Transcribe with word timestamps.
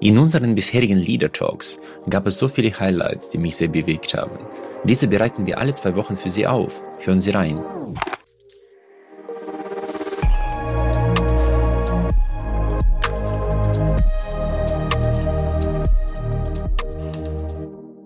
In 0.00 0.16
unseren 0.16 0.54
bisherigen 0.54 0.96
Leader 0.96 1.32
Talks 1.32 1.76
gab 2.08 2.24
es 2.28 2.38
so 2.38 2.46
viele 2.46 2.70
Highlights, 2.78 3.30
die 3.30 3.38
mich 3.38 3.56
sehr 3.56 3.66
bewegt 3.66 4.14
haben. 4.14 4.38
Diese 4.84 5.08
bereiten 5.08 5.44
wir 5.44 5.58
alle 5.58 5.74
zwei 5.74 5.96
Wochen 5.96 6.16
für 6.16 6.30
Sie 6.30 6.46
auf. 6.46 6.80
Hören 7.00 7.20
Sie 7.20 7.30
rein. 7.30 7.58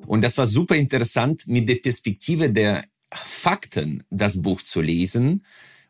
Und 0.07 0.25
das 0.25 0.39
war 0.39 0.47
super 0.47 0.77
interessant, 0.77 1.47
mit 1.47 1.69
der 1.69 1.75
Perspektive 1.75 2.51
der 2.51 2.85
Fakten 3.13 4.03
das 4.09 4.41
Buch 4.41 4.63
zu 4.63 4.81
lesen 4.81 5.45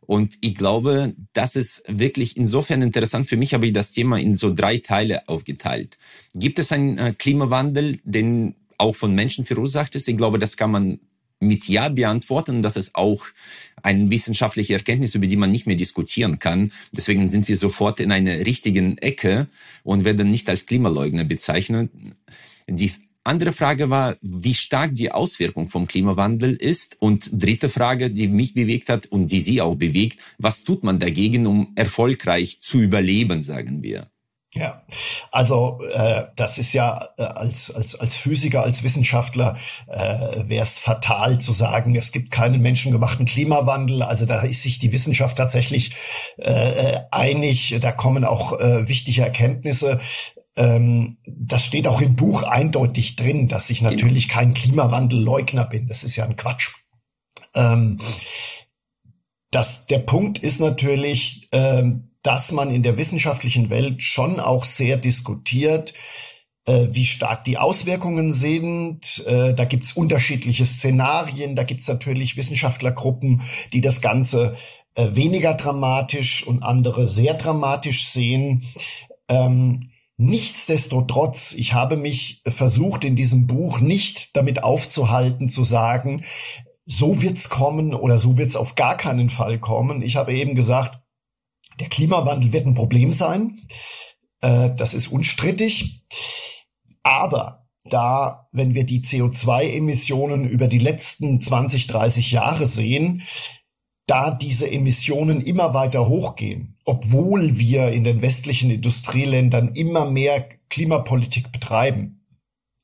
und 0.06 0.36
ich 0.40 0.54
glaube, 0.54 1.14
das 1.32 1.56
ist 1.56 1.82
wirklich 1.86 2.36
insofern 2.36 2.82
interessant. 2.82 3.28
Für 3.28 3.36
mich 3.36 3.54
habe 3.54 3.66
ich 3.66 3.72
das 3.72 3.92
Thema 3.92 4.18
in 4.18 4.34
so 4.34 4.52
drei 4.52 4.78
Teile 4.78 5.28
aufgeteilt. 5.28 5.96
Gibt 6.34 6.58
es 6.58 6.72
einen 6.72 6.98
äh, 6.98 7.14
Klimawandel, 7.16 8.00
den 8.04 8.54
auch 8.79 8.96
von 8.96 9.14
Menschen 9.14 9.44
verursacht 9.44 9.94
ist? 9.94 10.08
Ich 10.08 10.16
glaube, 10.16 10.38
das 10.38 10.57
kann 10.57 10.70
man 10.70 10.98
mit 11.38 11.68
Ja 11.68 11.88
beantworten. 11.88 12.62
Das 12.62 12.76
ist 12.76 12.94
auch 12.94 13.26
eine 13.82 14.10
wissenschaftliche 14.10 14.74
Erkenntnis, 14.74 15.14
über 15.14 15.26
die 15.26 15.36
man 15.36 15.50
nicht 15.50 15.66
mehr 15.66 15.76
diskutieren 15.76 16.38
kann. 16.38 16.72
Deswegen 16.93 17.29
sind 17.29 17.48
wir 17.48 17.57
sofort 17.57 18.00
in 18.00 18.12
einer 18.12 18.46
richtigen 18.46 18.98
Ecke 18.98 19.48
und 19.82 20.04
werden 20.04 20.30
nicht 20.30 20.48
als 20.48 20.66
Klimaleugner 20.66 21.24
bezeichnet. 21.24 21.90
Die 22.68 22.90
andere 23.25 23.53
Frage 23.53 23.90
war, 23.90 24.17
wie 24.21 24.54
stark 24.54 24.94
die 24.94 25.12
Auswirkung 25.12 25.68
vom 25.68 25.86
Klimawandel 25.86 26.54
ist. 26.54 26.96
Und 27.00 27.30
dritte 27.32 27.68
Frage, 27.68 28.11
die 28.11 28.29
mich 28.29 28.54
bewegt 28.54 28.89
hat 28.89 29.07
und 29.07 29.30
die 29.30 29.40
Sie 29.40 29.61
auch 29.61 29.76
bewegt, 29.76 30.18
was 30.39 30.64
tut 30.64 30.85
man 30.85 30.99
dagegen, 30.99 31.46
um 31.46 31.72
erfolgreich 31.77 32.61
zu 32.61 32.80
überleben, 32.80 33.42
sagen 33.42 33.83
wir? 33.83 34.08
Ja, 34.55 34.83
also 35.30 35.80
äh, 35.94 36.27
das 36.36 36.58
ist 36.58 36.75
ja 36.75 37.08
äh, 37.16 37.22
als 37.22 37.75
als 37.75 37.98
als 37.98 38.19
Physiker, 38.19 38.62
als 38.62 38.83
Wissenschaftler 38.83 39.56
äh, 39.86 40.46
wäre 40.46 40.62
es 40.62 40.77
fatal 40.77 41.39
zu 41.39 41.55
sagen, 41.55 41.94
es 41.96 42.12
gibt 42.12 42.30
keinen 42.30 42.61
menschengemachten 42.61 43.24
Klimawandel. 43.24 44.02
Also 44.02 44.27
da 44.27 44.42
ist 44.42 44.62
sich 44.62 44.78
die 44.78 44.92
Wissenschaft 44.92 45.39
tatsächlich 45.39 45.94
äh, 46.36 46.98
einig. 47.11 47.78
Da 47.80 47.92
kommen 47.92 48.27
auch 48.27 48.61
äh, 48.61 48.86
wichtige 48.86 49.22
Erkenntnisse 49.22 50.00
ähm, 50.56 51.19
das 51.27 51.64
steht 51.64 51.86
auch 51.86 52.00
im 52.00 52.17
Buch 52.17 52.42
eindeutig 52.42 53.17
drin, 53.17 53.48
dass 53.48 53.70
ich 53.70 53.83
natürlich 53.83 54.28
kein 54.28 54.55
Klimawandelleugner 54.55 55.64
bin. 55.64 55.89
Das 55.89 56.05
ist 56.05 56.17
ja 56.17 56.25
ein 56.25 56.36
Quatsch. 56.36 56.72
Ähm, 57.55 57.98
das, 59.50 59.86
der 59.86 59.98
Punkt 59.98 60.39
ist 60.39 60.61
natürlich, 60.61 61.48
ähm, 61.53 62.11
dass 62.23 62.53
man 62.53 62.70
in 62.70 62.83
der 62.83 62.97
wissenschaftlichen 62.97 63.70
Welt 63.70 64.03
schon 64.03 64.41
auch 64.41 64.64
sehr 64.64 64.97
diskutiert, 64.97 65.95
äh, 66.64 66.89
wie 66.91 67.06
stark 67.06 67.45
die 67.45 67.58
Auswirkungen 67.58 68.33
sind. 68.33 69.25
Äh, 69.27 69.55
da 69.55 69.64
gibt's 69.64 69.92
unterschiedliche 69.92 70.67
Szenarien. 70.67 71.56
Da 71.56 71.64
gibt's 71.64 71.89
natürlich 71.89 72.36
Wissenschaftlergruppen, 72.36 73.42
die 73.73 73.80
das 73.80 74.00
Ganze 74.00 74.56
äh, 74.95 75.14
weniger 75.14 75.55
dramatisch 75.55 76.47
und 76.47 76.62
andere 76.62 77.06
sehr 77.06 77.34
dramatisch 77.34 78.06
sehen. 78.06 78.64
Ähm, 79.28 79.91
Nichtsdestotrotz, 80.22 81.52
ich 81.52 81.74
habe 81.74 81.96
mich 81.96 82.42
versucht 82.46 83.02
in 83.02 83.16
diesem 83.16 83.48
Buch 83.48 83.80
nicht 83.80 84.36
damit 84.36 84.62
aufzuhalten, 84.62 85.48
zu 85.48 85.64
sagen, 85.64 86.22
so 86.86 87.22
wird's 87.22 87.48
kommen 87.48 87.92
oder 87.92 88.20
so 88.20 88.38
wird's 88.38 88.54
auf 88.54 88.76
gar 88.76 88.96
keinen 88.96 89.30
Fall 89.30 89.58
kommen. 89.58 90.00
Ich 90.00 90.14
habe 90.14 90.32
eben 90.32 90.54
gesagt, 90.54 91.00
der 91.80 91.88
Klimawandel 91.88 92.52
wird 92.52 92.66
ein 92.66 92.76
Problem 92.76 93.10
sein. 93.10 93.62
Äh, 94.42 94.70
das 94.76 94.94
ist 94.94 95.08
unstrittig. 95.08 96.04
Aber 97.02 97.66
da, 97.84 98.46
wenn 98.52 98.74
wir 98.74 98.84
die 98.84 99.02
CO2-Emissionen 99.02 100.46
über 100.48 100.68
die 100.68 100.78
letzten 100.78 101.40
20, 101.40 101.88
30 101.88 102.30
Jahre 102.30 102.68
sehen, 102.68 103.22
da 104.07 104.33
diese 104.33 104.70
Emissionen 104.70 105.40
immer 105.40 105.74
weiter 105.74 106.08
hochgehen, 106.08 106.77
obwohl 106.85 107.58
wir 107.58 107.89
in 107.89 108.05
den 108.05 108.23
westlichen 108.23 108.70
Industrieländern 108.70 109.74
immer 109.74 110.11
mehr 110.11 110.48
Klimapolitik 110.68 111.52
betreiben. 111.52 112.27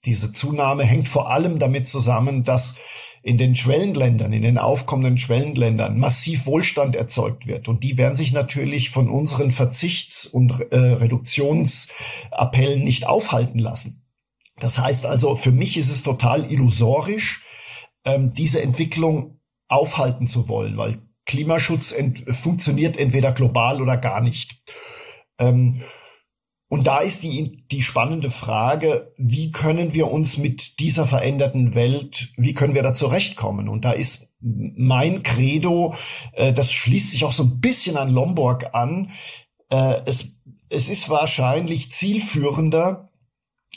Diese 0.05 0.33
Zunahme 0.33 0.85
hängt 0.85 1.09
vor 1.09 1.31
allem 1.31 1.59
damit 1.59 1.89
zusammen, 1.89 2.45
dass 2.45 2.79
in 3.23 3.37
den 3.37 3.57
Schwellenländern, 3.57 4.33
in 4.33 4.43
den 4.43 4.59
aufkommenden 4.59 5.19
Schwellenländern 5.19 5.99
massiv 5.99 6.47
Wohlstand 6.47 6.95
erzeugt 6.95 7.47
wird. 7.47 7.69
Und 7.69 7.83
die 7.83 7.99
werden 7.99 8.17
sich 8.17 8.33
natürlich 8.33 8.91
von 8.91 9.11
unseren 9.11 9.51
Verzichts- 9.51 10.27
und 10.27 10.53
äh, 10.71 10.77
Reduktionsappellen 10.77 12.85
nicht 12.85 13.07
aufhalten 13.07 13.59
lassen. 13.59 14.07
Das 14.61 14.79
heißt 14.79 15.05
also, 15.05 15.35
für 15.35 15.53
mich 15.53 15.77
ist 15.77 15.91
es 15.91 16.05
total 16.05 16.51
illusorisch, 16.51 17.43
ähm, 18.05 18.33
diese 18.35 18.63
Entwicklung 18.63 19.41
aufhalten 19.69 20.29
zu 20.29 20.49
wollen, 20.49 20.77
weil 20.77 20.99
Klimaschutz 21.29 21.93
ent 21.93 22.25
funktioniert 22.35 22.97
entweder 22.97 23.31
global 23.33 23.81
oder 23.81 23.97
gar 23.97 24.21
nicht. 24.21 24.57
Ähm, 25.39 25.83
und 26.71 26.87
da 26.87 26.99
ist 26.99 27.23
die, 27.23 27.65
die 27.71 27.83
spannende 27.83 28.31
Frage, 28.31 29.15
wie 29.17 29.53
können 29.53 29.95
wir 29.95 30.11
uns 30.11 30.37
mit 30.37 30.81
dieser 30.81 31.07
veränderten 31.07 31.75
Welt, 31.75 32.33
wie 32.37 32.53
können 32.53 32.75
wir 32.75 32.83
da 32.83 32.93
zurechtkommen? 32.93 33.69
Und 33.69 33.85
da 33.85 33.93
ist 33.93 34.37
mein 34.41 35.23
Credo, 35.23 35.95
äh, 36.33 36.53
das 36.53 36.73
schließt 36.73 37.13
sich 37.13 37.25
auch 37.25 37.33
so 37.33 37.45
ein 37.45 37.61
bisschen 37.61 37.97
an 37.97 38.11
Lomborg 38.11 38.75
an, 38.75 39.13
äh, 39.71 40.01
es, 40.05 40.43
es 40.69 40.89
ist 40.89 41.09
wahrscheinlich 41.09 41.93
zielführender, 41.93 43.11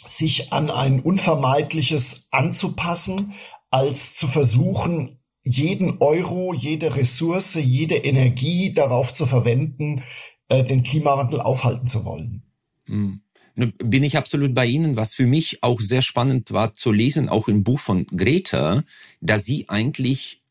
sich 0.05 0.51
an 0.51 0.69
ein 0.69 0.99
Unvermeidliches 0.99 2.27
anzupassen, 2.31 3.33
als 3.69 4.15
zu 4.15 4.27
versuchen, 4.27 5.20
jeden 5.43 5.97
Euro, 5.99 6.53
jede 6.53 6.95
Ressource, 6.95 7.55
jede 7.55 7.95
Energie 7.95 8.73
darauf 8.73 9.13
zu 9.13 9.25
verwenden, 9.25 10.03
äh, 10.49 10.63
den 10.63 10.83
Klimawandel 10.83 11.41
aufhalten 11.41 11.87
zu 11.87 12.05
wollen. 12.05 12.43
Mhm. 12.87 13.21
Bin 13.55 14.03
ich 14.03 14.17
absolut 14.17 14.53
bei 14.53 14.65
Ihnen, 14.65 14.95
was 14.95 15.13
für 15.13 15.25
mich 15.25 15.61
auch 15.61 15.81
sehr 15.81 16.01
spannend 16.01 16.51
war 16.51 16.73
zu 16.73 16.91
lesen, 16.91 17.27
auch 17.27 17.47
im 17.47 17.63
Buch 17.63 17.79
von 17.79 18.05
Greta, 18.05 18.83
dass 19.19 19.45
sie 19.45 19.67
eigentlich 19.67 20.41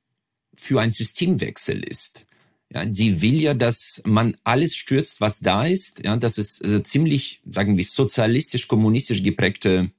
für 0.54 0.80
ein 0.80 0.90
Systemwechsel 0.90 1.82
ist. 1.82 2.26
Ja, 2.72 2.84
sie 2.92 3.20
will 3.22 3.40
ja, 3.40 3.54
dass 3.54 4.02
man 4.04 4.36
alles 4.44 4.76
stürzt, 4.76 5.20
was 5.20 5.40
da 5.40 5.64
ist. 5.64 6.04
Ja, 6.04 6.16
das 6.16 6.38
ist 6.38 6.64
äh, 6.64 6.82
ziemlich, 6.82 7.40
sagen 7.46 7.76
wir, 7.76 7.84
sozialistisch-kommunistisch 7.84 9.22
geprägte 9.22 9.90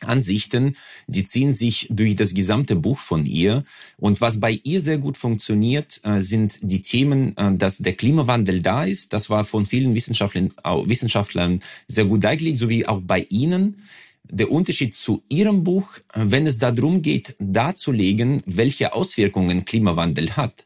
Ansichten, 0.00 0.76
die 1.06 1.24
ziehen 1.24 1.52
sich 1.52 1.88
durch 1.90 2.16
das 2.16 2.34
gesamte 2.34 2.76
Buch 2.76 2.98
von 2.98 3.26
ihr. 3.26 3.64
Und 3.96 4.20
was 4.20 4.40
bei 4.40 4.60
ihr 4.62 4.80
sehr 4.80 4.98
gut 4.98 5.16
funktioniert, 5.16 6.00
äh, 6.04 6.20
sind 6.20 6.58
die 6.62 6.82
Themen, 6.82 7.36
äh, 7.36 7.56
dass 7.56 7.78
der 7.78 7.94
Klimawandel 7.94 8.60
da 8.60 8.84
ist. 8.84 9.12
Das 9.12 9.30
war 9.30 9.44
von 9.44 9.66
vielen 9.66 9.94
Wissenschaftlern, 9.94 10.52
Wissenschaftlern 10.86 11.60
sehr 11.88 12.04
gut 12.04 12.24
dargelegt, 12.24 12.58
sowie 12.58 12.86
auch 12.86 13.00
bei 13.02 13.26
Ihnen. 13.30 13.82
Der 14.30 14.50
Unterschied 14.50 14.96
zu 14.96 15.22
Ihrem 15.28 15.64
Buch, 15.64 15.98
äh, 16.12 16.24
wenn 16.24 16.46
es 16.46 16.58
darum 16.58 17.02
geht, 17.02 17.36
darzulegen, 17.38 18.42
welche 18.46 18.94
Auswirkungen 18.94 19.64
Klimawandel 19.64 20.36
hat, 20.36 20.64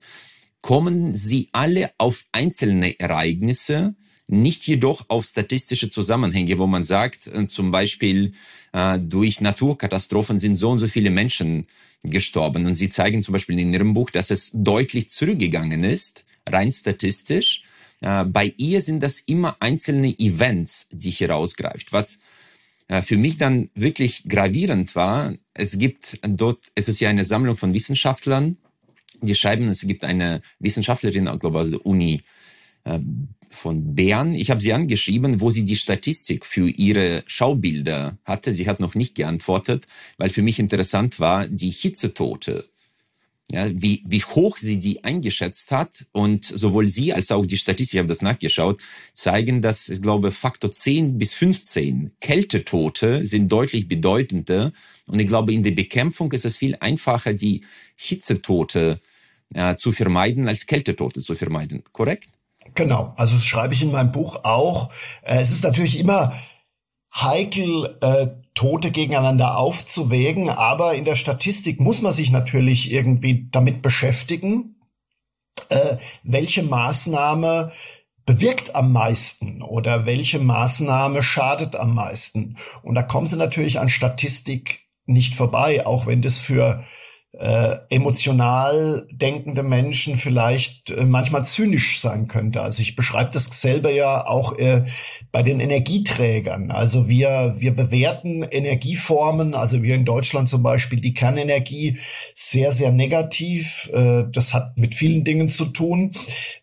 kommen 0.61 1.15
Sie 1.15 1.49
alle 1.53 1.91
auf 1.99 2.25
einzelne 2.33 2.99
Ereignisse, 2.99 3.94
nicht 4.28 4.66
jedoch 4.66 5.06
auf 5.09 5.25
statistische 5.25 5.91
Zusammenhänge, 5.91 6.59
wo 6.59 6.66
man 6.66 6.84
sagt, 6.84 7.31
zum 7.49 7.71
Beispiel, 7.71 8.33
äh, 8.72 8.99
durch 8.99 9.41
Naturkatastrophen 9.41 10.39
sind 10.39 10.55
so 10.55 10.71
und 10.71 10.78
so 10.78 10.87
viele 10.87 11.11
Menschen 11.11 11.66
gestorben. 12.05 12.67
Und 12.67 12.75
sie 12.75 12.91
zeigen 12.91 13.22
zum 13.22 13.33
Beispiel 13.33 13.59
in 13.59 13.72
ihrem 13.72 13.94
Buch, 13.94 14.11
dass 14.11 14.31
es 14.31 14.50
deutlich 14.53 15.11
zurückgegangen 15.11 15.83
ist, 15.83 16.25
rein 16.47 16.71
statistisch. 16.71 17.62
Äh, 18.00 18.25
bei 18.25 18.53
ihr 18.59 18.83
sind 18.83 19.03
das 19.03 19.21
immer 19.21 19.56
einzelne 19.61 20.17
Events, 20.19 20.87
die 20.93 21.11
hier 21.11 21.31
rausgreift. 21.31 21.93
Was 21.93 22.19
äh, 22.88 23.03
für 23.03 23.17
mich 23.17 23.38
dann 23.38 23.70
wirklich 23.75 24.25
gravierend 24.29 24.94
war, 24.94 25.35
es 25.55 25.79
gibt 25.79 26.20
dort, 26.23 26.67
es 26.75 26.88
ist 26.88 27.00
ja 27.00 27.08
eine 27.08 27.25
Sammlung 27.25 27.56
von 27.56 27.73
Wissenschaftlern, 27.73 28.58
die 29.20 29.35
schreiben, 29.35 29.67
es 29.69 29.81
gibt 29.81 30.05
eine 30.05 30.43
Wissenschaftlerin, 30.61 31.25
glaube 31.25 31.58
ich, 31.58 31.62
aus 31.64 31.70
der 31.70 31.85
Uni 31.85 32.20
äh, 32.85 33.00
von 33.50 33.95
Bern. 33.95 34.33
Ich 34.33 34.50
habe 34.50 34.61
sie 34.61 34.73
angeschrieben, 34.73 35.41
wo 35.41 35.50
sie 35.50 35.65
die 35.65 35.77
Statistik 35.77 36.45
für 36.45 36.69
ihre 36.69 37.23
Schaubilder 37.27 38.19
hatte. 38.25 38.53
Sie 38.53 38.69
hat 38.69 38.81
noch 38.81 38.95
nicht 38.95 39.15
geantwortet, 39.15 39.87
weil 40.17 40.31
für 40.31 40.43
mich 40.43 40.59
interessant 40.59 41.21
war, 41.21 41.47
die 41.47 41.71
Hitzetote. 41.71 42.69
Ja, 43.50 43.67
wie, 43.73 44.03
wie 44.06 44.23
hoch 44.23 44.59
sie 44.59 44.79
die 44.79 45.05
eingeschätzt 45.05 45.71
hat. 45.73 46.05
Und 46.12 46.45
sowohl 46.45 46.87
sie 46.87 47.15
als 47.15 47.31
auch 47.33 47.47
die 47.47 47.56
Statistik, 47.56 47.95
ich 47.95 47.99
habe 47.99 48.09
das 48.09 48.21
nachgeschaut, 48.21 48.83
zeigen, 49.15 49.62
dass 49.62 49.89
ich 49.89 50.03
glaube, 50.03 50.31
Faktor 50.31 50.71
10 50.71 51.17
bis 51.17 51.33
15 51.33 52.12
Kältetote 52.21 53.25
sind 53.25 53.51
deutlich 53.51 53.89
bedeutender. 53.89 54.73
Und 55.06 55.19
ich 55.19 55.27
glaube, 55.27 55.55
in 55.55 55.62
der 55.62 55.71
Bekämpfung 55.71 56.31
ist 56.33 56.44
es 56.44 56.59
viel 56.59 56.77
einfacher, 56.81 57.33
die 57.33 57.62
Hitzetote 57.97 59.01
äh, 59.55 59.77
zu 59.77 59.93
vermeiden, 59.93 60.47
als 60.47 60.67
Kältetote 60.67 61.23
zu 61.23 61.35
vermeiden. 61.35 61.83
Korrekt? 61.93 62.29
Genau, 62.75 63.12
also 63.17 63.37
das 63.37 63.44
schreibe 63.44 63.75
ich 63.75 63.82
in 63.82 63.93
meinem 63.93 64.12
Buch 64.12 64.44
auch. 64.44 64.91
Äh, 65.23 65.41
es 65.41 65.50
ist 65.50 65.65
natürlich 65.65 65.99
immer 65.99 66.35
heikel, 67.15 67.97
äh, 68.00 68.29
Tote 68.55 68.91
gegeneinander 68.91 69.56
aufzuwägen, 69.56 70.50
aber 70.50 70.94
in 70.94 71.05
der 71.05 71.17
Statistik 71.17 71.81
muss 71.81 72.03
man 72.03 72.12
sich 72.12 72.31
natürlich 72.32 72.93
irgendwie 72.93 73.49
damit 73.53 73.82
beschäftigen, 73.82 74.76
äh, 75.69 75.97
welche 76.25 76.65
Maßnahme 76.65 77.73
bewirkt 78.26 78.75
am 78.75 78.93
meisten 78.93 79.62
oder 79.62 80.06
welche 80.06 80.38
Maßnahme 80.38 81.23
schadet 81.23 81.76
am 81.76 81.94
meisten. 81.94 82.56
Und 82.82 82.94
da 82.94 83.03
kommen 83.03 83.26
sie 83.26 83.37
natürlich 83.37 83.81
an 83.81 83.88
Statistik 83.88 84.88
nicht 85.06 85.35
vorbei, 85.35 85.87
auch 85.87 86.06
wenn 86.06 86.20
das 86.20 86.38
für 86.38 86.85
äh, 87.33 87.77
emotional 87.91 89.07
denkende 89.13 89.63
Menschen 89.63 90.17
vielleicht 90.17 90.91
äh, 90.91 91.05
manchmal 91.05 91.45
zynisch 91.45 92.01
sein 92.01 92.27
könnte. 92.27 92.63
Also 92.63 92.81
ich 92.81 92.97
beschreibe 92.97 93.31
das 93.33 93.61
selber 93.61 93.91
ja 93.91 94.27
auch 94.27 94.59
äh, 94.59 94.85
bei 95.31 95.43
den 95.43 95.61
Energieträgern. 95.61 96.71
Also 96.71 97.09
wir, 97.09 97.55
wir 97.59 97.77
bewerten 97.77 98.43
Energieformen, 98.43 99.55
also 99.55 99.83
wir 99.83 99.95
in 99.95 100.07
Deutschland 100.07 100.49
zum 100.49 100.63
Beispiel 100.63 101.01
die 101.01 101.13
Kernenergie 101.13 101.99
sehr, 102.35 102.73
sehr 102.73 102.93
negativ. 102.93 103.91
Äh, 103.93 104.25
das 104.33 104.55
hat 104.55 104.79
mit 104.79 104.95
vielen 104.95 105.23
Dingen 105.23 105.51
zu 105.51 105.67
tun, 105.67 106.13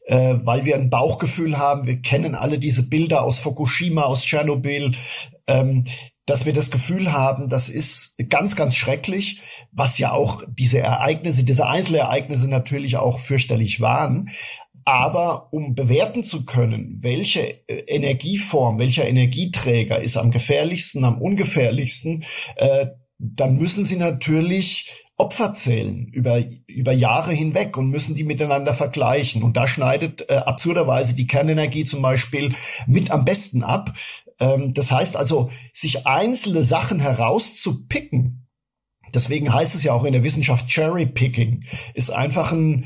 äh, 0.08 0.36
weil 0.44 0.66
wir 0.66 0.76
ein 0.76 0.90
Bauchgefühl 0.90 1.60
haben. 1.60 1.86
Wir 1.86 2.02
kennen 2.02 2.34
alle 2.34 2.58
diese 2.58 2.90
Bilder 2.90 3.24
aus 3.24 3.38
Fukushima, 3.38 4.02
aus 4.02 4.24
Tschernobyl. 4.24 4.92
Ähm, 5.48 5.84
dass 6.25 6.45
wir 6.45 6.54
das 6.54 6.72
Gefühl 6.72 7.12
haben, 7.12 7.50
das 7.50 7.69
ist 7.69 8.18
ganz, 8.30 8.56
ganz 8.56 8.75
schrecklich, 8.75 9.42
was 9.72 9.98
ja 10.00 10.12
auch 10.12 10.44
diese 10.48 10.80
Ereignisse, 10.80 11.44
diese 11.44 11.68
Einzelereignisse 11.68 12.50
natürlich 12.50 12.98
auch 12.98 13.19
fürchterlich 13.19 13.81
waren. 13.81 14.31
Aber 14.88 15.51
um 15.51 15.74
bewerten 15.74 16.24
zu 16.24 16.45
können, 16.45 17.00
welche 17.01 17.68
äh, 17.68 17.80
Energieform, 17.88 18.77
welcher 18.77 19.07
Energieträger 19.07 20.00
ist 20.00 20.16
am 20.18 20.30
gefährlichsten, 20.30 21.04
am 21.04 21.19
ungefährlichsten, 21.19 22.24
äh, 22.56 22.88
dann 23.18 23.57
müssen 23.57 23.86
Sie 23.86 23.98
natürlich 23.98 24.92
Opfer 25.18 25.56
zählen 25.56 26.07
über, 26.12 26.44
über 26.68 26.92
Jahre 26.92 27.31
hinweg 27.31 27.78
und 27.78 27.89
müssen 27.89 28.16
die 28.16 28.25
miteinander 28.25 28.74
vergleichen. 28.74 29.44
Und 29.44 29.56
da 29.56 29.68
schneidet 29.68 30.30
äh, 30.30 30.36
absurderweise 30.36 31.16
die 31.16 31.25
Kernenergie 31.25 31.86
zum 31.86 32.01
Beispiel 32.01 32.54
mit 32.86 33.12
am 33.12 33.24
besten 33.24 33.63
ab. 33.63 33.94
Ähm, 34.40 34.74
das 34.74 34.92
heißt 34.92 35.16
also, 35.16 35.52
sich 35.74 36.08
einzelne 36.08 36.64
Sachen 36.64 37.00
herauszupicken, 37.00 38.48
deswegen 39.14 39.54
heißt 39.54 39.76
es 39.76 39.84
ja 39.84 39.94
auch 39.94 40.04
in 40.04 40.14
der 40.14 40.24
Wissenschaft 40.24 40.68
Cherry 40.68 41.06
Picking, 41.06 41.64
ist 41.94 42.10
einfach 42.10 42.52
ein, 42.52 42.86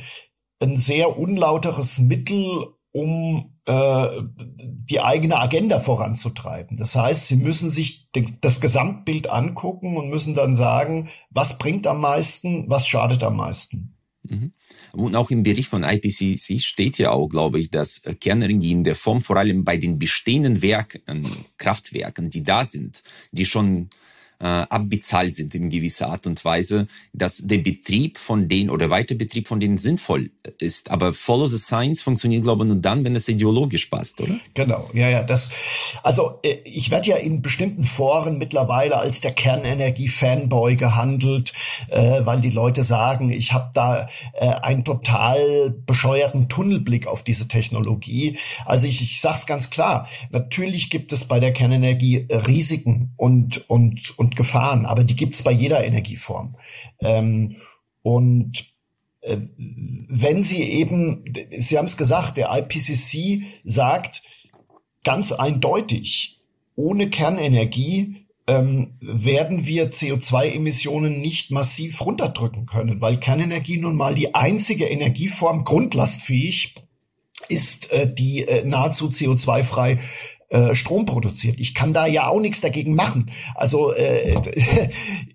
ein 0.59 0.77
sehr 0.77 1.17
unlauteres 1.17 1.99
Mittel, 1.99 2.67
um 2.91 3.59
äh, 3.65 4.21
die 4.35 4.99
eigene 4.99 5.37
Agenda 5.37 5.79
voranzutreiben. 5.79 6.75
Das 6.77 6.95
heißt, 6.95 7.27
sie 7.27 7.37
müssen 7.37 7.69
sich 7.69 8.09
das 8.41 8.61
Gesamtbild 8.61 9.29
angucken 9.29 9.95
und 9.95 10.09
müssen 10.09 10.33
dann 10.33 10.55
sagen, 10.55 11.09
was 11.29 11.59
bringt 11.59 11.85
am 11.85 12.01
meisten, 12.01 12.69
was 12.69 12.87
schadet 12.87 13.23
am 13.23 13.37
meisten. 13.37 13.98
Mhm. 14.29 14.53
Und 14.91 15.15
auch 15.15 15.31
im 15.31 15.43
Bericht 15.43 15.69
von 15.69 15.83
IPCC 15.83 16.59
steht 16.61 16.97
ja 16.97 17.11
auch, 17.11 17.27
glaube 17.27 17.59
ich, 17.59 17.69
dass 17.69 18.01
Kernenergie 18.19 18.71
in 18.71 18.83
der 18.83 18.95
Form 18.95 19.21
vor 19.21 19.37
allem 19.37 19.63
bei 19.63 19.77
den 19.77 19.99
bestehenden 19.99 20.61
Werken, 20.61 21.45
Kraftwerken, 21.57 22.29
die 22.29 22.43
da 22.43 22.65
sind, 22.65 23.01
die 23.31 23.45
schon 23.45 23.89
äh, 24.41 24.45
abbezahlt 24.45 25.35
sind 25.35 25.53
in 25.55 25.69
gewisser 25.69 26.09
Art 26.09 26.25
und 26.25 26.43
Weise, 26.45 26.87
dass 27.13 27.41
der 27.43 27.57
Betrieb 27.57 28.17
von 28.17 28.47
denen 28.47 28.69
oder 28.69 28.89
Weiterbetrieb 28.89 29.47
von 29.47 29.59
denen 29.59 29.77
sinnvoll 29.77 30.31
ist. 30.59 30.91
Aber 30.91 31.13
Follow 31.13 31.47
the 31.47 31.57
Science 31.57 32.01
funktioniert, 32.01 32.43
glaube 32.43 32.63
ich, 32.63 32.69
nur 32.69 32.77
dann, 32.77 33.03
wenn 33.03 33.15
es 33.15 33.27
ideologisch 33.27 33.87
passt, 33.87 34.21
oder? 34.21 34.39
Genau, 34.53 34.89
ja, 34.93 35.09
ja. 35.09 35.23
Das, 35.23 35.51
also 36.03 36.39
äh, 36.43 36.57
ich 36.63 36.89
werde 36.89 37.09
ja 37.09 37.17
in 37.17 37.41
bestimmten 37.41 37.83
Foren 37.83 38.37
mittlerweile 38.37 38.97
als 38.97 39.21
der 39.21 39.31
Kernenergie-Fanboy 39.31 40.75
gehandelt, 40.77 41.53
äh, 41.89 42.25
weil 42.25 42.41
die 42.41 42.49
Leute 42.49 42.83
sagen, 42.83 43.31
ich 43.31 43.51
habe 43.53 43.71
da 43.73 44.09
äh, 44.33 44.47
einen 44.47 44.85
total 44.85 45.71
bescheuerten 45.85 46.47
Tunnelblick 46.47 47.07
auf 47.07 47.23
diese 47.23 47.47
Technologie. 47.47 48.37
Also 48.65 48.87
ich, 48.87 49.01
ich 49.01 49.19
sage 49.19 49.35
es 49.35 49.45
ganz 49.45 49.69
klar, 49.69 50.07
natürlich 50.29 50.89
gibt 50.89 51.11
es 51.11 51.27
bei 51.27 51.39
der 51.39 51.51
Kernenergie 51.51 52.27
Risiken 52.29 53.11
und, 53.17 53.69
und, 53.69 54.17
und 54.17 54.28
und 54.29 54.35
Gefahren, 54.35 54.85
aber 54.85 55.03
die 55.03 55.15
gibt's 55.15 55.43
bei 55.43 55.51
jeder 55.51 55.83
Energieform. 55.83 56.55
Ähm, 56.99 57.55
und 58.03 58.65
äh, 59.21 59.37
wenn 59.57 60.43
Sie 60.43 60.63
eben, 60.63 61.25
Sie 61.57 61.77
haben 61.77 61.85
es 61.85 61.97
gesagt, 61.97 62.37
der 62.37 62.51
IPCC 62.51 63.41
sagt 63.63 64.21
ganz 65.03 65.31
eindeutig, 65.31 66.39
ohne 66.75 67.09
Kernenergie 67.09 68.27
ähm, 68.47 68.95
werden 69.01 69.65
wir 69.65 69.91
CO2-Emissionen 69.91 71.19
nicht 71.19 71.51
massiv 71.51 72.01
runterdrücken 72.05 72.65
können, 72.65 73.01
weil 73.01 73.17
Kernenergie 73.17 73.77
nun 73.77 73.95
mal 73.95 74.15
die 74.15 74.35
einzige 74.35 74.85
Energieform 74.85 75.65
grundlastfähig 75.65 76.75
ist, 77.47 77.91
äh, 77.91 78.11
die 78.11 78.47
äh, 78.47 78.63
nahezu 78.63 79.07
CO2-frei 79.07 79.99
äh, 80.49 80.75
Strom 80.75 81.05
produziert. 81.05 81.59
Ich 81.59 81.75
kann 81.75 81.93
da 81.93 82.07
ja 82.07 82.27
auch 82.27 82.39
nichts 82.39 82.61
dagegen 82.61 82.95
machen. 82.95 83.31
Also 83.55 83.93
äh, 83.93 84.35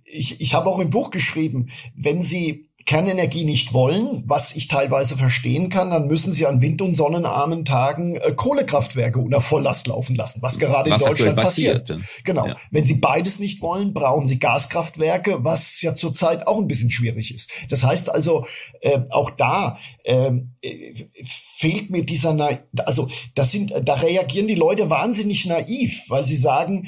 ich, 0.04 0.40
ich 0.40 0.54
habe 0.54 0.68
auch 0.68 0.78
im 0.78 0.90
Buch 0.90 1.10
geschrieben, 1.10 1.68
wenn 1.94 2.22
Sie 2.22 2.68
Kernenergie 2.86 3.44
nicht 3.44 3.72
wollen, 3.72 4.24
was 4.26 4.56
ich 4.56 4.68
teilweise 4.68 5.16
verstehen 5.16 5.70
kann, 5.70 5.90
dann 5.90 6.06
müssen 6.06 6.32
sie 6.32 6.46
an 6.46 6.60
wind- 6.60 6.82
und 6.82 6.92
sonnenarmen 6.94 7.64
Tagen 7.64 8.16
äh, 8.16 8.32
Kohlekraftwerke 8.32 9.18
unter 9.18 9.40
Volllast 9.40 9.86
laufen 9.86 10.14
lassen, 10.16 10.42
was 10.42 10.58
gerade 10.58 10.90
was 10.90 11.00
in 11.00 11.08
Deutschland 11.08 11.36
passiert. 11.36 11.88
passiert. 11.88 12.24
Genau. 12.24 12.46
Ja. 12.46 12.56
Wenn 12.70 12.84
sie 12.84 12.96
beides 12.96 13.38
nicht 13.38 13.62
wollen, 13.62 13.94
brauchen 13.94 14.26
sie 14.26 14.38
Gaskraftwerke, 14.38 15.44
was 15.44 15.80
ja 15.80 15.94
zurzeit 15.94 16.46
auch 16.46 16.58
ein 16.58 16.68
bisschen 16.68 16.90
schwierig 16.90 17.34
ist. 17.34 17.50
Das 17.70 17.84
heißt 17.84 18.10
also, 18.10 18.46
äh, 18.82 19.00
auch 19.10 19.30
da 19.30 19.78
ähm, 20.04 20.52
äh, 20.60 20.94
fehlt 21.24 21.88
mir 21.88 22.04
dieser, 22.04 22.34
Na 22.34 22.50
also 22.84 23.08
das 23.34 23.50
sind, 23.50 23.72
da 23.82 23.94
reagieren 23.94 24.46
die 24.46 24.54
Leute 24.54 24.90
wahnsinnig 24.90 25.46
naiv, 25.46 26.04
weil 26.08 26.26
sie 26.26 26.36
sagen, 26.36 26.86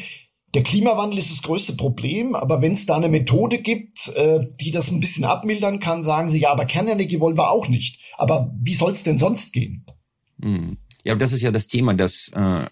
der 0.56 0.62
Klimawandel 0.62 1.18
ist 1.18 1.30
das 1.30 1.42
größte 1.42 1.74
Problem, 1.74 2.34
aber 2.34 2.62
wenn 2.62 2.72
es 2.72 2.86
da 2.86 2.96
eine 2.96 3.10
Methode 3.10 3.58
gibt, 3.58 4.08
äh, 4.16 4.46
die 4.58 4.70
das 4.70 4.90
ein 4.90 5.00
bisschen 5.00 5.26
abmildern 5.26 5.80
kann, 5.80 6.02
sagen 6.02 6.30
sie, 6.30 6.38
ja, 6.38 6.50
aber 6.50 6.64
Kernenergie 6.64 7.20
wollen 7.20 7.36
wir 7.36 7.50
auch 7.50 7.68
nicht. 7.68 8.00
Aber 8.16 8.50
wie 8.58 8.72
soll 8.72 8.92
es 8.92 9.02
denn 9.02 9.18
sonst 9.18 9.52
gehen? 9.52 9.84
Hm. 10.40 10.78
Ja, 11.04 11.14
das 11.14 11.34
ist 11.34 11.42
ja 11.42 11.50
das 11.50 11.68
Thema, 11.68 11.92
dass 11.92 12.30
äh, 12.34 12.64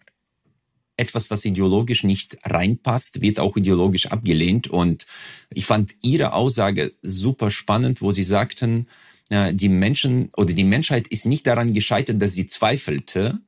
etwas, 0.97 1.31
was 1.31 1.45
ideologisch 1.45 2.05
nicht 2.05 2.39
reinpasst, 2.43 3.21
wird 3.21 3.39
auch 3.39 3.55
ideologisch 3.55 4.07
abgelehnt. 4.07 4.67
Und 4.67 5.05
ich 5.51 5.67
fand 5.67 5.95
Ihre 6.01 6.33
Aussage 6.33 6.95
super 7.03 7.51
spannend, 7.51 8.01
wo 8.01 8.13
Sie 8.13 8.25
sagten, 8.25 8.87
äh, 9.29 9.53
die 9.53 9.69
Menschen 9.69 10.31
oder 10.39 10.55
die 10.55 10.65
Menschheit 10.65 11.07
ist 11.09 11.27
nicht 11.27 11.47
daran 11.47 11.75
gescheitert, 11.75 12.23
dass 12.23 12.35
sie 12.35 12.47
zweifelte, 12.47 13.41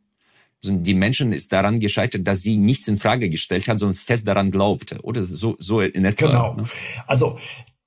die 0.71 0.95
Menschen 0.95 1.33
ist 1.33 1.53
daran 1.53 1.81
gescheitert, 1.81 2.27
dass 2.27 2.43
sie 2.43 2.57
nichts 2.57 2.89
in 2.89 2.99
Frage 2.99 3.31
gestellt 3.31 3.69
hat, 3.69 3.79
sondern 3.79 3.97
fest 3.97 4.27
daran 4.27 4.51
glaubte. 4.51 5.01
Oder 5.03 5.25
so, 5.25 5.57
so 5.59 5.81
in 5.81 6.05
etwa. 6.05 6.27
Genau. 6.27 6.55
Ne? 6.55 6.69
Also 7.07 7.39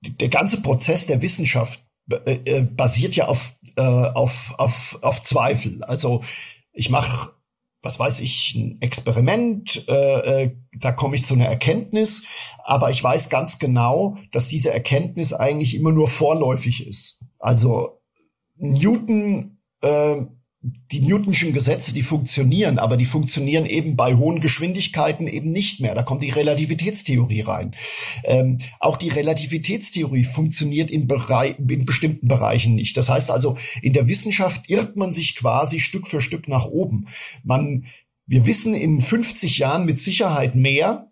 der 0.01 0.29
ganze 0.29 0.61
Prozess 0.61 1.07
der 1.07 1.21
Wissenschaft 1.21 1.81
äh, 2.25 2.39
äh, 2.45 2.61
basiert 2.61 3.15
ja 3.15 3.27
auf, 3.27 3.55
äh, 3.75 3.81
auf, 3.81 4.53
auf, 4.57 4.99
auf 5.01 5.23
Zweifel. 5.23 5.83
Also 5.83 6.23
ich 6.73 6.89
mache, 6.89 7.33
was 7.81 7.99
weiß 7.99 8.21
ich, 8.21 8.55
ein 8.55 8.81
Experiment, 8.81 9.87
äh, 9.87 10.43
äh, 10.43 10.55
da 10.79 10.91
komme 10.91 11.15
ich 11.15 11.25
zu 11.25 11.33
einer 11.33 11.45
Erkenntnis, 11.45 12.27
aber 12.63 12.89
ich 12.89 13.03
weiß 13.03 13.29
ganz 13.29 13.59
genau, 13.59 14.17
dass 14.31 14.47
diese 14.47 14.73
Erkenntnis 14.73 15.33
eigentlich 15.33 15.75
immer 15.75 15.91
nur 15.91 16.07
vorläufig 16.07 16.87
ist. 16.87 17.25
Also 17.37 18.01
Newton 18.57 19.57
die 20.61 20.99
Newtonschen 20.99 21.53
Gesetze, 21.53 21.93
die 21.93 22.01
funktionieren, 22.01 22.79
aber 22.79 22.97
die 22.97 23.05
funktionieren 23.05 23.65
eben 23.65 23.95
bei 23.95 24.15
hohen 24.15 24.41
Geschwindigkeiten 24.41 25.27
eben 25.27 25.51
nicht 25.51 25.79
mehr. 25.79 25.95
Da 25.95 26.03
kommt 26.03 26.21
die 26.21 26.31
Relativitätstheorie 26.31 27.41
rein. 27.41 27.75
Ähm, 28.25 28.57
auch 28.79 28.97
die 28.97 29.07
Relativitätstheorie 29.07 30.25
funktioniert 30.25 30.91
in, 30.91 31.07
in 31.09 31.85
bestimmten 31.85 32.27
Bereichen 32.27 32.75
nicht. 32.75 32.97
Das 32.97 33.07
heißt 33.07 33.31
also, 33.31 33.57
in 33.81 33.93
der 33.93 34.09
Wissenschaft 34.09 34.69
irrt 34.69 34.97
man 34.97 35.13
sich 35.13 35.37
quasi 35.37 35.79
Stück 35.79 36.07
für 36.07 36.21
Stück 36.21 36.49
nach 36.49 36.65
oben. 36.65 37.07
Man, 37.43 37.85
wir 38.25 38.45
wissen 38.45 38.75
in 38.75 38.99
50 38.99 39.59
Jahren 39.59 39.85
mit 39.85 39.97
Sicherheit 39.97 40.55
mehr, 40.55 41.09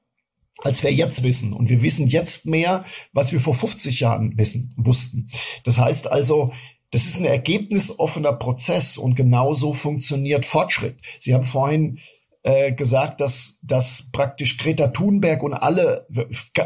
als 0.57 0.83
wir 0.83 0.91
jetzt 0.91 1.23
wissen. 1.23 1.53
Und 1.53 1.69
wir 1.69 1.81
wissen 1.81 2.07
jetzt 2.07 2.47
mehr, 2.47 2.83
was 3.13 3.31
wir 3.31 3.39
vor 3.39 3.55
50 3.55 4.01
Jahren 4.01 4.37
wissen, 4.37 4.73
wussten. 4.75 5.29
Das 5.63 5.77
heißt 5.77 6.11
also, 6.11 6.51
das 6.91 7.05
ist 7.05 7.19
ein 7.19 7.25
ergebnisoffener 7.25 8.33
Prozess 8.33 8.97
und 8.97 9.15
genau 9.15 9.53
so 9.53 9.73
funktioniert 9.73 10.45
Fortschritt. 10.45 10.97
Sie 11.19 11.33
haben 11.33 11.43
vorhin 11.43 11.99
äh, 12.43 12.71
gesagt, 12.71 13.19
dass, 13.19 13.59
dass 13.63 14.09
praktisch 14.13 14.57
Greta 14.57 14.87
Thunberg 14.87 15.43
und 15.43 15.53
alle 15.53 16.07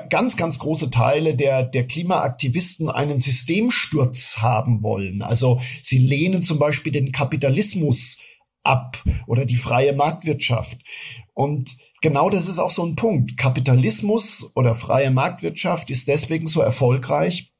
ganz, 0.10 0.38
ganz 0.38 0.60
große 0.60 0.92
Teile 0.92 1.36
der, 1.36 1.64
der 1.64 1.88
Klimaaktivisten 1.88 2.90
einen 2.90 3.20
Systemsturz 3.20 4.38
haben 4.42 4.84
wollen. 4.84 5.24
Also 5.24 5.60
sie 5.82 5.98
lehnen 5.98 6.44
zum 6.44 6.60
Beispiel 6.60 6.92
den 6.92 7.12
Kapitalismus 7.12 8.20
ab 8.62 9.04
oder 9.26 9.46
die 9.46 9.56
freie 9.56 9.94
Marktwirtschaft. 9.94 10.78
Und 11.34 11.76
genau 12.02 12.30
das 12.30 12.48
ist 12.48 12.60
auch 12.60 12.70
so 12.70 12.86
ein 12.86 12.96
Punkt. 12.96 13.38
Kapitalismus 13.38 14.52
oder 14.56 14.76
freie 14.76 15.10
Marktwirtschaft 15.10 15.90
ist 15.90 16.08
deswegen 16.08 16.46
so 16.46 16.62
erfolgreich, 16.62 17.51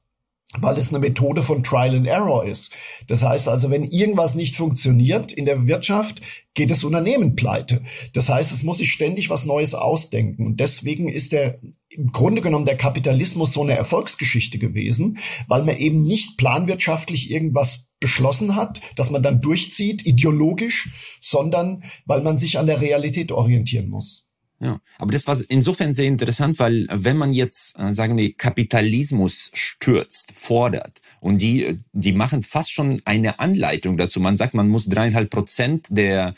weil 0.60 0.78
es 0.78 0.90
eine 0.90 1.00
Methode 1.00 1.42
von 1.42 1.64
Trial 1.64 1.96
and 1.96 2.08
Error 2.08 2.46
ist. 2.46 2.74
Das 3.08 3.24
heißt 3.24 3.48
also, 3.48 3.70
wenn 3.70 3.84
irgendwas 3.84 4.36
nicht 4.36 4.56
funktioniert 4.56 5.32
in 5.32 5.46
der 5.46 5.68
Wirtschaft, 5.68 6.22
geht 6.54 6.72
das 6.72 6.84
Unternehmen 6.84 7.36
pleite. 7.36 7.82
Das 8.14 8.30
heißt, 8.30 8.52
es 8.52 8.64
muss 8.64 8.80
sich 8.80 8.92
ständig 8.92 9.30
was 9.30 9.46
Neues 9.46 9.74
ausdenken. 9.74 10.46
Und 10.46 10.60
deswegen 10.60 11.08
ist 11.08 11.32
der 11.32 11.60
im 11.90 12.12
Grunde 12.12 12.42
genommen 12.42 12.66
der 12.66 12.78
Kapitalismus 12.78 13.54
so 13.54 13.64
eine 13.64 13.76
Erfolgsgeschichte 13.76 14.60
gewesen, 14.60 15.20
weil 15.48 15.64
man 15.64 15.78
eben 15.78 16.04
nicht 16.04 16.38
planwirtschaftlich 16.38 17.32
irgendwas 17.32 17.94
beschlossen 18.00 18.56
hat, 18.56 18.82
dass 18.96 19.12
man 19.12 19.24
dann 19.24 19.42
durchzieht, 19.42 20.06
ideologisch, 20.06 20.90
sondern 21.22 21.84
weil 22.06 22.22
man 22.22 22.38
sich 22.38 22.58
an 22.58 22.68
der 22.68 22.82
Realität 22.82 23.32
orientieren 23.32 23.90
muss. 23.90 24.31
Ja, 24.64 24.80
aber 25.00 25.12
das 25.12 25.26
war 25.26 25.40
insofern 25.50 25.92
sehr 25.92 26.06
interessant, 26.06 26.60
weil 26.60 26.86
wenn 26.92 27.18
man 27.18 27.34
jetzt, 27.34 27.74
äh, 27.80 27.94
sagen 27.94 28.16
wir, 28.16 28.32
Kapitalismus 28.34 29.50
stürzt, 29.54 30.34
fordert 30.36 31.02
und 31.20 31.42
die, 31.42 31.80
die 31.94 32.14
machen 32.14 32.44
fast 32.44 32.72
schon 32.72 33.02
eine 33.06 33.40
Anleitung 33.40 33.98
dazu. 33.98 34.20
Man 34.20 34.38
sagt, 34.38 34.54
man 34.54 34.70
muss 34.70 34.86
dreieinhalb 34.86 35.32
Prozent 35.32 35.88
der 35.90 36.36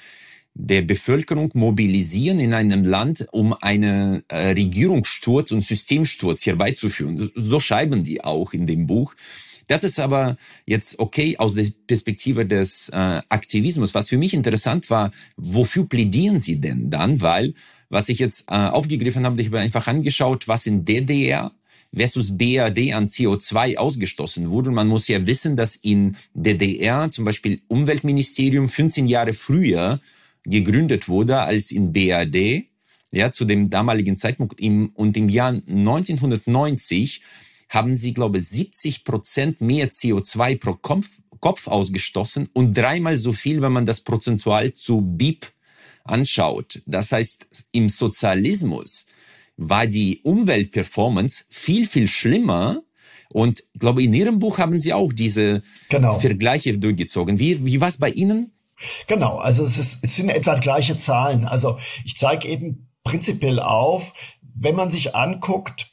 der 0.55 0.83
Bevölkerung 0.83 1.49
mobilisieren 1.55 2.39
in 2.39 2.53
einem 2.53 2.83
Land, 2.83 3.25
um 3.31 3.53
einen 3.53 4.21
äh, 4.27 4.51
Regierungssturz 4.51 5.51
und 5.51 5.61
Systemsturz 5.61 6.45
herbeizuführen. 6.45 7.31
So 7.33 7.59
schreiben 7.59 8.03
die 8.03 8.23
auch 8.23 8.53
in 8.53 8.67
dem 8.67 8.85
Buch. 8.85 9.15
Das 9.67 9.83
ist 9.83 9.99
aber 9.99 10.37
jetzt 10.67 10.99
okay 10.99 11.37
aus 11.37 11.55
der 11.55 11.65
Perspektive 11.87 12.45
des 12.45 12.89
äh, 12.89 13.21
Aktivismus. 13.29 13.95
Was 13.95 14.09
für 14.09 14.17
mich 14.17 14.35
interessant 14.35 14.89
war, 14.91 15.11
wofür 15.37 15.87
plädieren 15.87 16.39
Sie 16.39 16.59
denn 16.59 16.91
dann? 16.91 17.21
Weil 17.21 17.55
was 17.93 18.09
ich 18.09 18.17
jetzt 18.19 18.45
äh, 18.49 18.55
aufgegriffen 18.55 19.23
habe, 19.23 19.39
ich 19.39 19.47
habe 19.47 19.59
einfach 19.59 19.87
angeschaut, 19.87 20.47
was 20.47 20.65
in 20.65 20.83
DDR 20.83 21.51
versus 21.95 22.35
BRD 22.35 22.91
an 22.91 23.05
CO2 23.05 23.77
ausgestoßen 23.77 24.49
wurde. 24.49 24.69
Und 24.69 24.75
man 24.75 24.87
muss 24.87 25.07
ja 25.07 25.23
wissen, 25.27 25.55
dass 25.55 25.75
in 25.75 26.17
DDR 26.33 27.11
zum 27.11 27.25
Beispiel 27.25 27.61
Umweltministerium 27.67 28.67
15 28.67 29.05
Jahre 29.05 29.33
früher 29.33 29.99
gegründet 30.43 31.07
wurde 31.07 31.39
als 31.39 31.71
in 31.71 31.93
BRD, 31.93 32.63
ja, 33.11 33.31
zu 33.31 33.45
dem 33.45 33.69
damaligen 33.69 34.17
Zeitpunkt. 34.17 34.59
Im, 34.59 34.89
und 34.95 35.15
im 35.15 35.29
Jahr 35.29 35.49
1990 35.51 37.21
haben 37.69 37.95
sie, 37.95 38.13
glaube 38.13 38.39
ich, 38.39 38.47
70 38.47 39.03
Prozent 39.03 39.61
mehr 39.61 39.87
CO2 39.89 40.59
pro 40.59 40.73
Kopf, 40.73 41.19
Kopf 41.39 41.67
ausgestoßen 41.67 42.49
und 42.53 42.75
dreimal 42.75 43.17
so 43.17 43.33
viel, 43.33 43.61
wenn 43.61 43.71
man 43.71 43.85
das 43.85 44.01
prozentual 44.01 44.73
zu 44.73 45.01
BIP 45.01 45.53
anschaut, 46.03 46.81
das 46.85 47.11
heißt, 47.11 47.47
im 47.71 47.89
Sozialismus 47.89 49.05
war 49.57 49.87
die 49.87 50.21
Umweltperformance 50.23 51.45
viel, 51.49 51.87
viel 51.87 52.07
schlimmer. 52.07 52.81
Und 53.31 53.63
ich 53.73 53.79
glaube, 53.79 54.03
in 54.03 54.13
Ihrem 54.13 54.39
Buch 54.39 54.57
haben 54.57 54.79
Sie 54.79 54.93
auch 54.93 55.13
diese 55.13 55.61
genau. 55.89 56.19
Vergleiche 56.19 56.77
durchgezogen. 56.77 57.39
Wie, 57.39 57.65
wie 57.65 57.81
war 57.81 57.89
es 57.89 57.97
bei 57.97 58.09
Ihnen? 58.09 58.51
Genau, 59.07 59.37
also 59.37 59.63
es, 59.63 59.77
ist, 59.77 60.03
es 60.03 60.15
sind 60.15 60.29
etwa 60.29 60.55
gleiche 60.55 60.97
Zahlen. 60.97 61.45
Also 61.45 61.77
ich 62.03 62.17
zeige 62.17 62.47
eben 62.47 62.89
prinzipiell 63.03 63.59
auf, 63.59 64.13
wenn 64.41 64.75
man 64.75 64.89
sich 64.89 65.15
anguckt, 65.15 65.87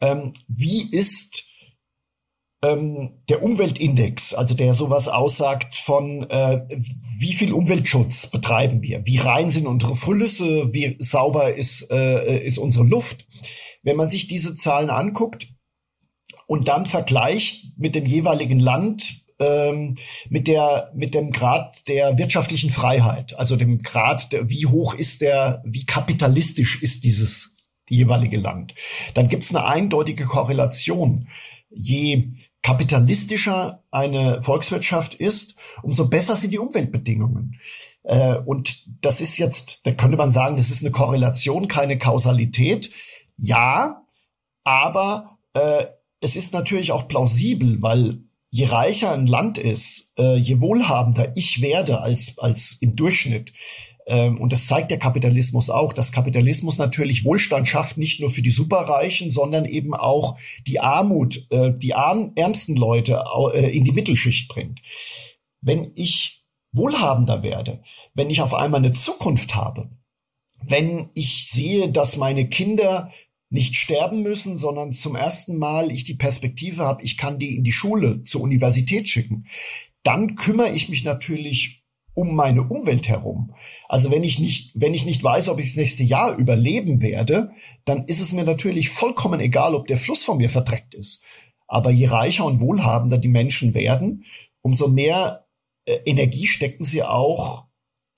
ähm, 0.00 0.32
wie 0.48 0.88
ist 0.90 1.44
ähm, 2.64 3.10
der 3.28 3.42
Umweltindex, 3.42 4.34
also 4.34 4.54
der 4.54 4.74
sowas 4.74 5.08
aussagt 5.08 5.74
von, 5.74 6.24
äh, 6.30 6.62
wie 7.18 7.32
viel 7.32 7.52
Umweltschutz 7.52 8.30
betreiben 8.30 8.82
wir, 8.82 9.04
wie 9.06 9.18
rein 9.18 9.50
sind 9.50 9.66
unsere 9.66 9.94
Flüsse, 9.94 10.72
wie 10.72 10.96
sauber 10.98 11.54
ist, 11.54 11.90
äh, 11.90 12.44
ist 12.44 12.58
unsere 12.58 12.84
Luft. 12.84 13.26
Wenn 13.82 13.96
man 13.96 14.08
sich 14.08 14.28
diese 14.28 14.56
Zahlen 14.56 14.90
anguckt 14.90 15.48
und 16.46 16.68
dann 16.68 16.86
vergleicht 16.86 17.78
mit 17.78 17.94
dem 17.94 18.06
jeweiligen 18.06 18.60
Land, 18.60 19.14
ähm, 19.38 19.96
mit 20.30 20.46
der 20.46 20.90
mit 20.94 21.14
dem 21.14 21.32
Grad 21.32 21.86
der 21.88 22.18
wirtschaftlichen 22.18 22.70
Freiheit, 22.70 23.36
also 23.38 23.56
dem 23.56 23.82
Grad, 23.82 24.32
der, 24.32 24.48
wie 24.48 24.66
hoch 24.66 24.94
ist 24.94 25.20
der, 25.20 25.62
wie 25.66 25.84
kapitalistisch 25.84 26.80
ist 26.82 27.04
dieses 27.04 27.53
jeweilige 27.88 28.38
Land, 28.38 28.74
dann 29.14 29.28
gibt 29.28 29.44
es 29.44 29.54
eine 29.54 29.66
eindeutige 29.66 30.26
Korrelation. 30.26 31.28
Je 31.70 32.28
kapitalistischer 32.62 33.84
eine 33.90 34.42
Volkswirtschaft 34.42 35.14
ist, 35.14 35.58
umso 35.82 36.08
besser 36.08 36.36
sind 36.36 36.50
die 36.50 36.58
Umweltbedingungen. 36.58 37.60
Äh, 38.04 38.36
und 38.36 39.04
das 39.04 39.20
ist 39.20 39.38
jetzt, 39.38 39.86
da 39.86 39.92
könnte 39.92 40.16
man 40.16 40.30
sagen, 40.30 40.56
das 40.56 40.70
ist 40.70 40.82
eine 40.82 40.92
Korrelation, 40.92 41.68
keine 41.68 41.98
Kausalität. 41.98 42.90
Ja, 43.36 44.02
aber 44.62 45.38
äh, 45.52 45.84
es 46.20 46.36
ist 46.36 46.54
natürlich 46.54 46.92
auch 46.92 47.08
plausibel, 47.08 47.82
weil 47.82 48.20
je 48.50 48.66
reicher 48.66 49.12
ein 49.12 49.26
Land 49.26 49.58
ist, 49.58 50.14
äh, 50.18 50.36
je 50.36 50.60
wohlhabender 50.60 51.36
ich 51.36 51.60
werde 51.60 52.00
als, 52.00 52.38
als 52.38 52.78
im 52.80 52.94
Durchschnitt, 52.94 53.52
und 54.38 54.52
das 54.52 54.66
zeigt 54.66 54.90
der 54.90 54.98
Kapitalismus 54.98 55.70
auch, 55.70 55.92
dass 55.92 56.12
Kapitalismus 56.12 56.78
natürlich 56.78 57.24
Wohlstand 57.24 57.68
schafft, 57.68 57.96
nicht 57.96 58.20
nur 58.20 58.30
für 58.30 58.42
die 58.42 58.50
Superreichen, 58.50 59.30
sondern 59.30 59.64
eben 59.64 59.94
auch 59.94 60.38
die 60.66 60.80
Armut, 60.80 61.50
äh, 61.50 61.72
die 61.72 61.90
ärmsten 61.90 62.76
Leute 62.76 63.24
äh, 63.54 63.74
in 63.76 63.84
die 63.84 63.92
Mittelschicht 63.92 64.48
bringt. 64.48 64.80
Wenn 65.60 65.92
ich 65.94 66.44
wohlhabender 66.72 67.42
werde, 67.42 67.82
wenn 68.14 68.30
ich 68.30 68.42
auf 68.42 68.52
einmal 68.52 68.84
eine 68.84 68.92
Zukunft 68.92 69.54
habe, 69.54 69.90
wenn 70.60 71.10
ich 71.14 71.48
sehe, 71.48 71.90
dass 71.90 72.16
meine 72.16 72.48
Kinder 72.48 73.10
nicht 73.50 73.76
sterben 73.76 74.22
müssen, 74.22 74.56
sondern 74.56 74.92
zum 74.92 75.14
ersten 75.14 75.58
Mal 75.58 75.92
ich 75.92 76.04
die 76.04 76.14
Perspektive 76.14 76.82
habe, 76.82 77.02
ich 77.02 77.16
kann 77.16 77.38
die 77.38 77.54
in 77.56 77.64
die 77.64 77.72
Schule, 77.72 78.22
zur 78.24 78.40
Universität 78.40 79.08
schicken, 79.08 79.46
dann 80.02 80.34
kümmere 80.34 80.72
ich 80.72 80.88
mich 80.88 81.04
natürlich 81.04 81.83
um 82.14 82.34
meine 82.34 82.62
Umwelt 82.62 83.08
herum. 83.08 83.54
Also 83.88 84.10
wenn 84.10 84.22
ich 84.22 84.38
nicht, 84.38 84.72
wenn 84.74 84.94
ich 84.94 85.04
nicht 85.04 85.22
weiß, 85.22 85.48
ob 85.48 85.58
ich 85.58 85.66
das 85.66 85.76
nächste 85.76 86.04
Jahr 86.04 86.36
überleben 86.36 87.00
werde, 87.02 87.50
dann 87.84 88.04
ist 88.06 88.20
es 88.20 88.32
mir 88.32 88.44
natürlich 88.44 88.88
vollkommen 88.88 89.40
egal, 89.40 89.74
ob 89.74 89.86
der 89.88 89.98
Fluss 89.98 90.22
von 90.22 90.38
mir 90.38 90.48
verdreckt 90.48 90.94
ist. 90.94 91.24
Aber 91.66 91.90
je 91.90 92.06
reicher 92.06 92.44
und 92.44 92.60
wohlhabender 92.60 93.18
die 93.18 93.28
Menschen 93.28 93.74
werden, 93.74 94.24
umso 94.62 94.88
mehr 94.88 95.46
äh, 95.86 95.98
Energie 96.04 96.46
stecken 96.46 96.84
sie 96.84 97.02
auch 97.02 97.66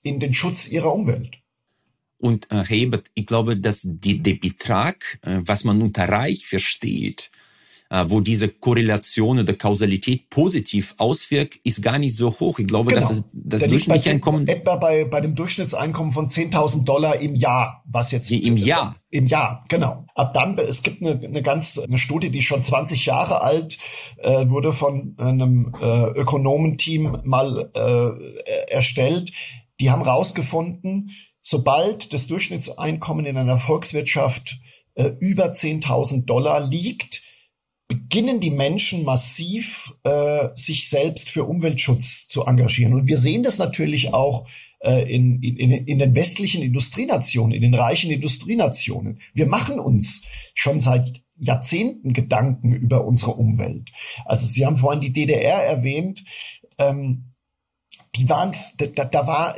in 0.03 0.19
den 0.19 0.33
Schutz 0.33 0.69
ihrer 0.69 0.93
Umwelt. 0.93 1.39
Und 2.19 2.49
äh, 2.51 2.63
Hebert, 2.63 3.07
ich 3.13 3.25
glaube, 3.25 3.57
dass 3.57 3.81
die, 3.85 4.21
der 4.21 4.35
Betrag, 4.35 5.19
äh, 5.23 5.39
was 5.41 5.63
man 5.63 5.81
unter 5.81 6.07
Reich 6.09 6.45
versteht, 6.45 7.31
wo 8.07 8.19
diese 8.19 8.49
Korrelation 8.49 9.39
oder 9.39 9.53
Kausalität 9.53 10.29
positiv 10.29 10.95
auswirkt, 10.97 11.59
ist 11.63 11.81
gar 11.81 11.97
nicht 11.99 12.17
so 12.17 12.31
hoch. 12.39 12.59
Ich 12.59 12.67
glaube, 12.67 12.89
genau. 12.89 13.07
dass 13.07 13.23
das 13.33 13.61
Der 13.61 13.69
durchschnittliche 13.69 14.11
Einkommen 14.11 14.47
etwa 14.47 14.75
bei 14.75 15.05
bei 15.05 15.21
dem 15.21 15.35
Durchschnittseinkommen 15.35 16.11
von 16.11 16.29
10.000 16.29 16.83
Dollar 16.83 17.19
im 17.19 17.35
Jahr, 17.35 17.83
was 17.85 18.11
jetzt 18.11 18.31
im 18.31 18.57
Jahr 18.57 18.95
im 19.09 19.27
Jahr 19.27 19.63
genau. 19.69 20.05
Ab 20.15 20.33
dann 20.33 20.57
es 20.57 20.83
gibt 20.83 21.01
eine, 21.01 21.19
eine 21.23 21.41
ganz 21.41 21.79
eine 21.79 21.97
Studie, 21.97 22.29
die 22.29 22.41
schon 22.41 22.63
20 22.63 23.05
Jahre 23.05 23.41
alt 23.41 23.77
äh, 24.17 24.49
wurde 24.49 24.73
von 24.73 25.15
einem 25.17 25.71
äh, 25.81 26.09
Ökonomenteam 26.11 27.19
mal 27.23 27.71
äh, 27.73 28.71
erstellt. 28.71 29.31
Die 29.79 29.91
haben 29.91 30.01
rausgefunden, 30.01 31.11
sobald 31.41 32.13
das 32.13 32.27
Durchschnittseinkommen 32.27 33.25
in 33.25 33.37
einer 33.37 33.57
Volkswirtschaft 33.57 34.57
äh, 34.95 35.11
über 35.19 35.51
10.000 35.51 36.25
Dollar 36.25 36.59
liegt, 36.59 37.21
beginnen 37.87 38.39
die 38.39 38.51
Menschen 38.51 39.03
massiv 39.03 39.93
äh, 40.03 40.49
sich 40.55 40.89
selbst 40.89 41.29
für 41.29 41.45
Umweltschutz 41.45 42.27
zu 42.27 42.45
engagieren. 42.45 42.93
Und 42.93 43.07
wir 43.07 43.17
sehen 43.17 43.43
das 43.43 43.59
natürlich 43.59 44.13
auch 44.13 44.47
äh, 44.79 45.09
in, 45.13 45.41
in, 45.41 45.71
in 45.71 45.99
den 45.99 46.13
westlichen 46.13 46.61
Industrienationen, 46.61 47.53
in 47.53 47.61
den 47.61 47.73
reichen 47.73 48.11
Industrienationen. 48.11 49.19
Wir 49.33 49.47
machen 49.47 49.79
uns 49.79 50.27
schon 50.53 50.79
seit 50.79 51.23
Jahrzehnten 51.39 52.13
Gedanken 52.13 52.73
über 52.73 53.05
unsere 53.05 53.31
Umwelt. 53.31 53.89
Also 54.25 54.45
Sie 54.45 54.65
haben 54.65 54.75
vorhin 54.75 55.01
die 55.01 55.11
DDR 55.11 55.63
erwähnt. 55.63 56.23
Ähm, 56.77 57.33
die 58.15 58.27
waren, 58.27 58.51
da, 58.95 59.05
da 59.05 59.27
war, 59.27 59.55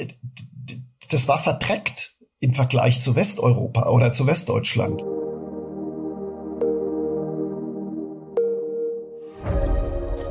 das 1.10 1.28
war 1.28 1.40
verdreckt 1.40 2.18
im 2.40 2.54
Vergleich 2.54 3.00
zu 3.00 3.16
Westeuropa 3.16 3.90
oder 3.90 4.12
zu 4.12 4.28
Westdeutschland. 4.28 5.02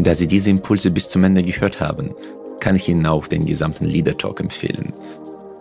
Da 0.01 0.15
Sie 0.15 0.29
diese 0.29 0.51
Impulse 0.51 0.91
bis 0.93 1.09
zum 1.09 1.25
Ende 1.25 1.43
gehört 1.43 1.81
haben, 1.81 2.15
kann 2.61 2.77
ich 2.77 2.89
Ihnen 2.89 3.05
auch 3.07 3.27
den 3.27 3.47
gesamten 3.47 3.85
Leader 3.85 4.17
Talk 4.17 4.41
empfehlen. 4.41 4.93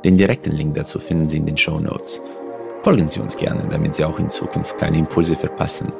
Den 0.05 0.17
direkten 0.17 0.51
Link 0.51 0.75
dazu 0.75 0.99
finden 0.99 1.27
Sie 1.27 1.37
in 1.37 1.47
den 1.47 1.57
Show 1.57 1.79
Notes. 1.79 2.21
Folgen 2.83 3.09
Sie 3.09 3.19
uns 3.19 3.35
gerne, 3.35 3.67
damit 3.69 3.95
Sie 3.95 4.05
auch 4.05 4.19
in 4.19 4.29
Zukunft 4.29 4.77
keine 4.77 4.99
Impulse 4.99 5.35
verpassen. 5.35 5.91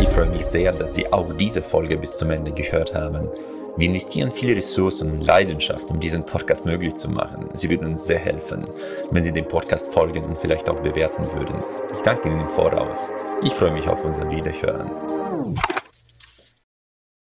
Ich 0.00 0.08
freue 0.08 0.30
mich 0.30 0.44
sehr, 0.44 0.72
dass 0.72 0.94
Sie 0.94 1.12
auch 1.12 1.32
diese 1.34 1.62
Folge 1.62 1.96
bis 1.96 2.16
zum 2.16 2.30
Ende 2.30 2.50
gehört 2.50 2.92
haben. 2.92 3.28
Wir 3.76 3.86
investieren 3.86 4.32
viele 4.32 4.56
Ressourcen 4.56 5.12
und 5.12 5.20
Leidenschaft, 5.20 5.90
um 5.90 6.00
diesen 6.00 6.26
Podcast 6.26 6.66
möglich 6.66 6.96
zu 6.96 7.08
machen. 7.08 7.48
Sie 7.54 7.70
würden 7.70 7.86
uns 7.86 8.04
sehr 8.04 8.18
helfen, 8.18 8.66
wenn 9.12 9.22
Sie 9.22 9.32
dem 9.32 9.46
Podcast 9.46 9.92
folgen 9.92 10.24
und 10.24 10.36
vielleicht 10.36 10.68
auch 10.68 10.80
bewerten 10.80 11.24
würden. 11.34 11.54
Ich 11.94 12.00
danke 12.00 12.28
Ihnen 12.28 12.40
im 12.40 12.50
Voraus. 12.50 13.12
Ich 13.42 13.52
freue 13.54 13.72
mich 13.72 13.88
auf 13.88 14.04
unser 14.04 14.28
Wiederhören. 14.28 14.90